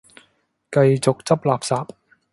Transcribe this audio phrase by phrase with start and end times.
[0.71, 1.87] 繼續執垃圾